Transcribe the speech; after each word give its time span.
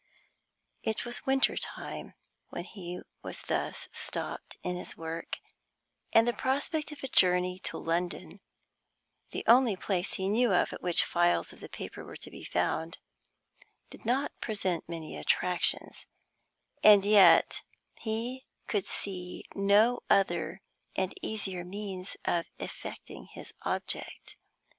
It 0.81 1.05
was 1.05 1.27
winter 1.27 1.55
time 1.55 2.15
when 2.49 2.63
he 2.63 3.01
was 3.21 3.43
thus 3.43 3.87
stopped 3.91 4.57
in 4.63 4.75
his 4.75 4.97
work, 4.97 5.37
and 6.11 6.27
the 6.27 6.33
prospect 6.33 6.91
of 6.91 7.03
a 7.03 7.07
journey 7.07 7.59
to 7.59 7.77
London 7.77 8.39
(the 9.29 9.43
only 9.45 9.75
place 9.75 10.15
he 10.15 10.27
knew 10.27 10.51
of 10.55 10.73
at 10.73 10.81
which 10.81 11.05
files 11.05 11.53
of 11.53 11.59
the 11.59 11.69
paper 11.69 12.03
were 12.03 12.17
to 12.17 12.31
be 12.31 12.43
found) 12.43 12.97
did 13.91 14.03
not 14.03 14.31
present 14.41 14.89
many 14.89 15.15
attractions; 15.15 16.07
and 16.83 17.05
yet 17.05 17.61
he 17.99 18.47
could 18.65 18.85
see 18.87 19.43
no 19.53 19.99
other 20.09 20.63
and 20.95 21.13
easier 21.21 21.63
means 21.63 22.17
of 22.25 22.47
effecting 22.57 23.27
his 23.27 23.53
object. 23.61 24.35